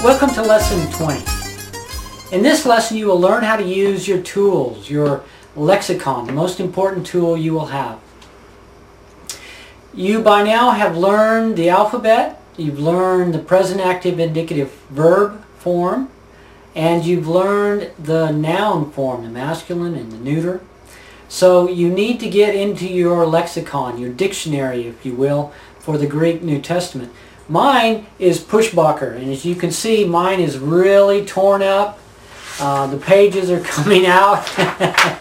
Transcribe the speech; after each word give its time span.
Welcome 0.00 0.30
to 0.34 0.42
lesson 0.42 0.88
20. 0.92 2.36
In 2.36 2.44
this 2.44 2.64
lesson 2.64 2.96
you 2.96 3.08
will 3.08 3.20
learn 3.20 3.42
how 3.42 3.56
to 3.56 3.64
use 3.64 4.06
your 4.06 4.22
tools, 4.22 4.88
your 4.88 5.24
lexicon, 5.56 6.28
the 6.28 6.32
most 6.32 6.60
important 6.60 7.04
tool 7.04 7.36
you 7.36 7.52
will 7.52 7.66
have. 7.66 7.98
You 9.92 10.20
by 10.20 10.44
now 10.44 10.70
have 10.70 10.96
learned 10.96 11.56
the 11.56 11.70
alphabet, 11.70 12.40
you've 12.56 12.78
learned 12.78 13.34
the 13.34 13.40
present 13.40 13.80
active 13.80 14.20
indicative 14.20 14.70
verb 14.88 15.44
form, 15.58 16.10
and 16.76 17.04
you've 17.04 17.26
learned 17.26 17.90
the 17.98 18.30
noun 18.30 18.92
form, 18.92 19.24
the 19.24 19.30
masculine 19.30 19.96
and 19.96 20.12
the 20.12 20.18
neuter. 20.18 20.60
So 21.28 21.68
you 21.68 21.90
need 21.90 22.20
to 22.20 22.30
get 22.30 22.54
into 22.54 22.86
your 22.86 23.26
lexicon, 23.26 23.98
your 23.98 24.12
dictionary 24.12 24.86
if 24.86 25.04
you 25.04 25.14
will, 25.14 25.52
for 25.80 25.98
the 25.98 26.06
Greek 26.06 26.40
New 26.40 26.60
Testament. 26.60 27.12
Mine 27.48 28.06
is 28.18 28.40
Perschbacher, 28.40 29.16
and 29.16 29.30
as 29.30 29.44
you 29.44 29.54
can 29.54 29.70
see, 29.70 30.04
mine 30.04 30.38
is 30.38 30.58
really 30.58 31.24
torn 31.24 31.62
up. 31.62 31.98
Uh, 32.60 32.86
the 32.88 32.98
pages 32.98 33.50
are 33.50 33.60
coming 33.64 34.04
out. 34.04 34.44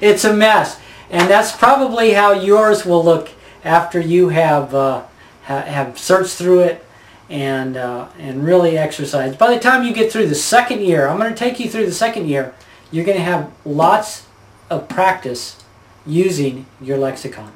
it's 0.00 0.24
a 0.24 0.32
mess. 0.32 0.78
And 1.10 1.28
that's 1.28 1.56
probably 1.56 2.12
how 2.12 2.32
yours 2.32 2.84
will 2.84 3.02
look 3.02 3.30
after 3.64 3.98
you 3.98 4.28
have, 4.28 4.74
uh, 4.74 5.04
ha 5.44 5.60
have 5.62 5.98
searched 5.98 6.34
through 6.34 6.60
it 6.60 6.84
and, 7.30 7.76
uh, 7.76 8.08
and 8.18 8.44
really 8.44 8.76
exercised. 8.76 9.38
By 9.38 9.54
the 9.54 9.60
time 9.60 9.84
you 9.84 9.94
get 9.94 10.12
through 10.12 10.26
the 10.26 10.34
second 10.34 10.82
year, 10.82 11.08
I'm 11.08 11.18
going 11.18 11.32
to 11.32 11.38
take 11.38 11.58
you 11.58 11.68
through 11.68 11.86
the 11.86 11.92
second 11.92 12.28
year, 12.28 12.54
you're 12.90 13.04
going 13.04 13.16
to 13.16 13.24
have 13.24 13.50
lots 13.64 14.26
of 14.68 14.88
practice 14.88 15.62
using 16.06 16.66
your 16.80 16.98
lexicon. 16.98 17.52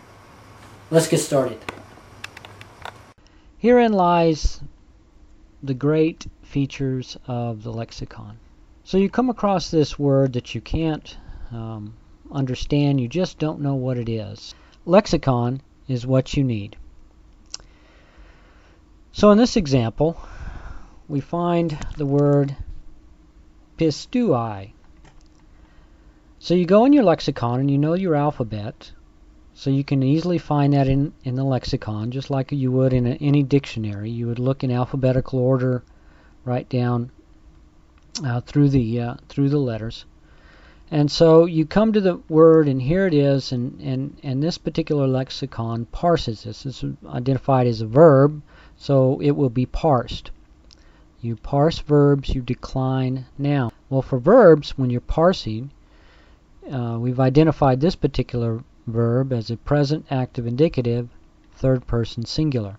Let's 0.90 1.08
get 1.08 1.18
started. 1.18 1.58
Herein 3.64 3.94
lies 3.94 4.60
the 5.62 5.72
great 5.72 6.26
features 6.42 7.16
of 7.26 7.62
the 7.62 7.72
lexicon. 7.72 8.36
So 8.84 8.98
you 8.98 9.08
come 9.08 9.30
across 9.30 9.70
this 9.70 9.98
word 9.98 10.34
that 10.34 10.54
you 10.54 10.60
can't 10.60 11.16
um, 11.50 11.94
understand, 12.30 13.00
you 13.00 13.08
just 13.08 13.38
don't 13.38 13.62
know 13.62 13.74
what 13.74 13.96
it 13.96 14.06
is. 14.06 14.54
Lexicon 14.84 15.62
is 15.88 16.06
what 16.06 16.36
you 16.36 16.44
need. 16.44 16.76
So 19.12 19.30
in 19.30 19.38
this 19.38 19.56
example, 19.56 20.20
we 21.08 21.20
find 21.20 21.78
the 21.96 22.04
word 22.04 22.54
pistui. 23.78 24.72
So 26.38 26.52
you 26.52 26.66
go 26.66 26.84
in 26.84 26.92
your 26.92 27.04
lexicon 27.04 27.60
and 27.60 27.70
you 27.70 27.78
know 27.78 27.94
your 27.94 28.14
alphabet 28.14 28.92
so 29.54 29.70
you 29.70 29.84
can 29.84 30.02
easily 30.02 30.38
find 30.38 30.72
that 30.72 30.88
in, 30.88 31.12
in 31.22 31.36
the 31.36 31.44
lexicon, 31.44 32.10
just 32.10 32.28
like 32.28 32.50
you 32.50 32.72
would 32.72 32.92
in 32.92 33.06
a, 33.06 33.14
any 33.14 33.42
dictionary. 33.42 34.10
You 34.10 34.26
would 34.26 34.40
look 34.40 34.64
in 34.64 34.70
alphabetical 34.70 35.38
order 35.38 35.84
right 36.44 36.68
down 36.68 37.10
uh, 38.24 38.40
through 38.40 38.70
the 38.70 39.00
uh, 39.00 39.14
through 39.28 39.48
the 39.48 39.58
letters. 39.58 40.04
And 40.90 41.10
so 41.10 41.46
you 41.46 41.66
come 41.66 41.92
to 41.92 42.00
the 42.00 42.20
word, 42.28 42.68
and 42.68 42.82
here 42.82 43.06
it 43.06 43.14
is, 43.14 43.52
and, 43.52 43.80
and, 43.80 44.16
and 44.22 44.42
this 44.42 44.58
particular 44.58 45.06
lexicon 45.06 45.86
parses 45.86 46.44
this. 46.44 46.66
Is 46.66 46.84
identified 47.06 47.66
as 47.66 47.80
a 47.80 47.86
verb, 47.86 48.42
so 48.76 49.20
it 49.20 49.32
will 49.32 49.50
be 49.50 49.66
parsed. 49.66 50.30
You 51.20 51.36
parse 51.36 51.78
verbs, 51.78 52.34
you 52.34 52.42
decline 52.42 53.26
nouns. 53.38 53.72
Well, 53.88 54.02
for 54.02 54.18
verbs, 54.18 54.76
when 54.76 54.90
you're 54.90 55.00
parsing, 55.00 55.70
uh, 56.70 56.98
we've 57.00 57.20
identified 57.20 57.80
this 57.80 57.96
particular 57.96 58.62
verb 58.86 59.32
as 59.32 59.50
a 59.50 59.56
present 59.56 60.06
active 60.10 60.46
indicative, 60.46 61.08
third 61.52 61.86
person 61.86 62.24
singular. 62.24 62.76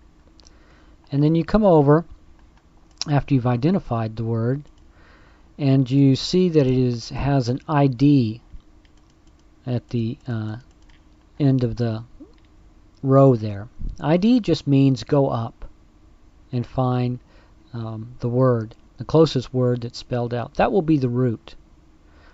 And 1.10 1.22
then 1.22 1.34
you 1.34 1.44
come 1.44 1.64
over 1.64 2.04
after 3.10 3.34
you've 3.34 3.46
identified 3.46 4.16
the 4.16 4.24
word 4.24 4.64
and 5.58 5.90
you 5.90 6.16
see 6.16 6.48
that 6.50 6.66
it 6.66 6.76
is 6.76 7.08
has 7.10 7.48
an 7.48 7.60
ID 7.68 8.40
at 9.66 9.88
the 9.90 10.18
uh, 10.28 10.56
end 11.40 11.64
of 11.64 11.76
the 11.76 12.04
row 13.02 13.34
there. 13.36 13.68
ID 14.00 14.40
just 14.40 14.66
means 14.66 15.04
go 15.04 15.28
up 15.28 15.64
and 16.52 16.66
find 16.66 17.18
um, 17.72 18.14
the 18.20 18.28
word, 18.28 18.74
the 18.98 19.04
closest 19.04 19.52
word 19.52 19.82
that's 19.82 19.98
spelled 19.98 20.34
out. 20.34 20.54
That 20.54 20.72
will 20.72 20.82
be 20.82 20.98
the 20.98 21.08
root. 21.08 21.54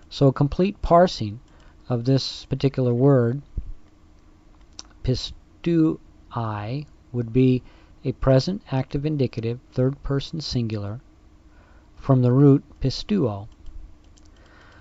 So 0.09 0.27
a 0.27 0.33
complete 0.33 0.81
parsing 0.81 1.39
of 1.89 2.05
this 2.05 2.45
particular 2.45 2.93
word 2.93 3.41
pistui 5.03 6.85
would 7.11 7.33
be 7.33 7.61
a 8.05 8.11
present 8.13 8.61
active 8.71 9.05
indicative 9.05 9.59
third 9.71 10.01
person 10.03 10.41
singular 10.41 10.99
from 11.95 12.21
the 12.21 12.31
root 12.31 12.63
pistuo. 12.81 13.47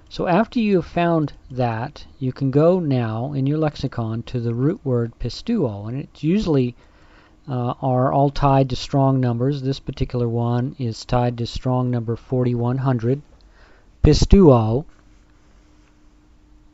So 0.08 0.26
after 0.26 0.60
you 0.60 0.76
have 0.76 0.86
found 0.86 1.32
that, 1.50 2.04
you 2.18 2.32
can 2.32 2.50
go 2.50 2.80
now 2.80 3.32
in 3.32 3.46
your 3.46 3.58
lexicon 3.58 4.22
to 4.24 4.40
the 4.40 4.54
root 4.54 4.80
word 4.84 5.18
pistuo, 5.18 5.88
and 5.88 5.98
it's 5.98 6.22
usually 6.22 6.74
uh, 7.48 7.74
are 7.80 8.12
all 8.12 8.30
tied 8.30 8.70
to 8.70 8.76
strong 8.76 9.20
numbers. 9.20 9.62
This 9.62 9.80
particular 9.80 10.28
one 10.28 10.76
is 10.78 11.04
tied 11.04 11.38
to 11.38 11.46
strong 11.46 11.90
number 11.90 12.16
4100, 12.16 13.22
pistuo, 14.02 14.84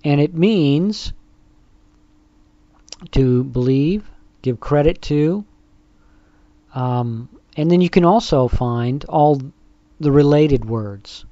and 0.04 0.20
it 0.20 0.34
means 0.34 1.12
to 3.12 3.44
believe, 3.44 4.08
give 4.42 4.60
credit 4.60 5.00
to, 5.02 5.44
um, 6.74 7.28
and 7.56 7.70
then 7.70 7.80
you 7.80 7.90
can 7.90 8.04
also 8.04 8.48
find 8.48 9.04
all 9.08 9.40
the 10.00 10.12
related 10.12 10.64
words. 10.64 11.24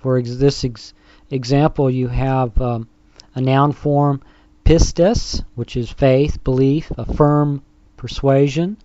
For 0.00 0.18
ex 0.18 0.36
this 0.36 0.64
ex 0.64 0.94
example, 1.30 1.90
you 1.90 2.08
have 2.08 2.60
um, 2.60 2.88
a 3.34 3.40
noun 3.40 3.72
form 3.72 4.22
pistis, 4.64 5.44
which 5.54 5.76
is 5.76 5.90
faith, 5.90 6.42
belief, 6.42 6.90
a 6.96 7.04
firm 7.14 7.62
persuasion. 7.96 8.76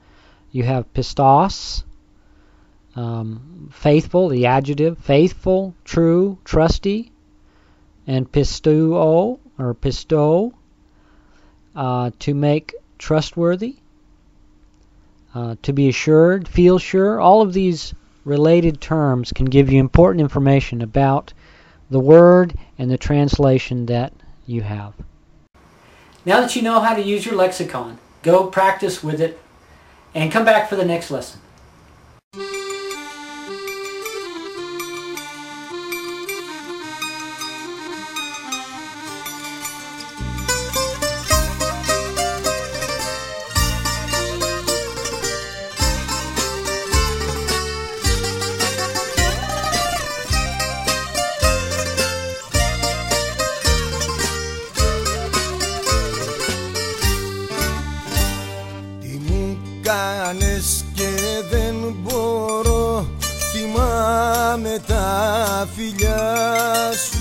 You 0.51 0.63
have 0.63 0.93
pistos, 0.93 1.83
um, 2.95 3.69
faithful, 3.71 4.29
the 4.29 4.45
adjective, 4.45 4.97
faithful, 4.97 5.73
true, 5.83 6.37
trusty, 6.43 7.11
and 8.05 8.31
pistuo 8.31 9.39
or 9.57 9.73
pisto, 9.75 10.53
uh, 11.75 12.11
to 12.19 12.33
make 12.33 12.75
trustworthy, 12.97 13.77
uh, 15.33 15.55
to 15.61 15.73
be 15.73 15.89
assured, 15.89 16.47
feel 16.47 16.77
sure. 16.77 17.19
All 17.19 17.41
of 17.41 17.53
these 17.53 17.93
related 18.25 18.81
terms 18.81 19.31
can 19.31 19.45
give 19.45 19.71
you 19.71 19.79
important 19.79 20.21
information 20.21 20.81
about 20.81 21.33
the 21.89 21.99
word 21.99 22.53
and 22.77 22.89
the 22.89 22.97
translation 22.97 23.85
that 23.87 24.13
you 24.45 24.61
have. 24.61 24.93
Now 26.25 26.39
that 26.41 26.55
you 26.55 26.61
know 26.61 26.79
how 26.79 26.95
to 26.95 27.01
use 27.01 27.25
your 27.25 27.35
lexicon, 27.35 27.97
go 28.21 28.47
practice 28.47 29.03
with 29.03 29.19
it 29.19 29.39
and 30.13 30.31
come 30.31 30.45
back 30.45 30.69
for 30.69 30.75
the 30.75 30.85
next 30.85 31.09
lesson. 31.09 31.41
Κάνες 60.61 60.85
και 60.93 61.09
δεν 61.49 61.95
μπορώ. 62.01 63.07
Θυμάμαι 63.51 64.81
τα 64.87 65.67
φιλιά 65.75 66.91
σου 66.93 67.20